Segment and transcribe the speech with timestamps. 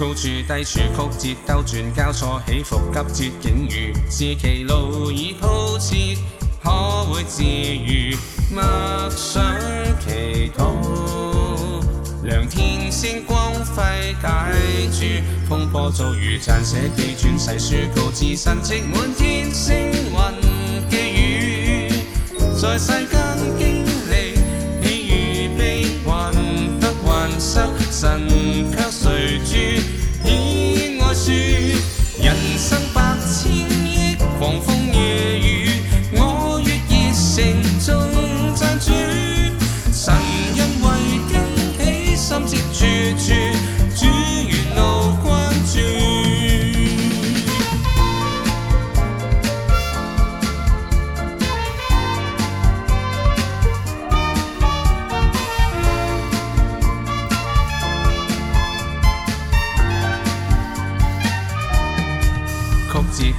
[0.00, 0.86] 高处低处，曲
[1.18, 2.80] 折兜转，交错起伏，
[3.12, 3.92] 急折境遇。
[4.08, 5.94] 是其路已铺设，
[6.64, 6.70] 可
[7.04, 8.16] 会自如？
[8.50, 8.62] 默
[9.10, 9.42] 想
[10.00, 10.64] 祈祷，
[12.22, 14.42] 良天星光辉解
[14.90, 21.90] 注，风波遭遇暂写寄转世书，告知神迹满天星云寄语，
[22.58, 23.19] 在世间。
[32.40, 32.79] sunset.